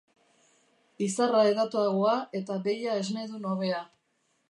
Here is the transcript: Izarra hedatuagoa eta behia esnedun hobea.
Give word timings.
Izarra 1.09 1.43
hedatuagoa 1.51 2.17
eta 2.43 2.61
behia 2.67 2.99
esnedun 3.05 3.51
hobea. 3.55 3.89